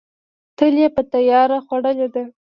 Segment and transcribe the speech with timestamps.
[0.57, 2.23] تل یې په تیار خوړلې ده.